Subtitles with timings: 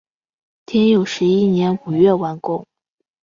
[0.65, 2.65] 天佑十一年五月完工。